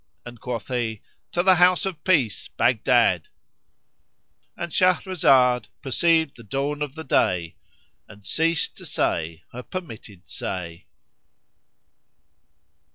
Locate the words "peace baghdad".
2.03-3.27